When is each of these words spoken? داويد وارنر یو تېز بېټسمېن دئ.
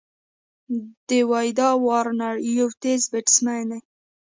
داويد 1.07 1.59
وارنر 1.85 2.35
یو 2.57 2.67
تېز 2.81 3.01
بېټسمېن 3.11 3.65
دئ. 3.69 3.79